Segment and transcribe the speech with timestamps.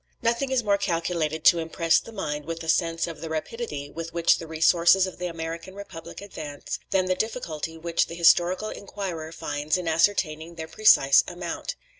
[0.29, 4.13] ]Nothing is more calculated to impress the mind with a sense of the rapidity with
[4.15, 9.31] which the resources of the American republic advance, than the difficulty which the historical inquirer
[9.31, 11.75] finds in ascertaining their precise amount.